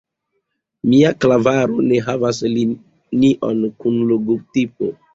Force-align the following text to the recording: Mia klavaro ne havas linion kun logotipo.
Mia 0.93 1.11
klavaro 1.25 1.85
ne 1.93 2.01
havas 2.09 2.41
linion 2.57 3.65
kun 3.81 4.05
logotipo. 4.15 4.95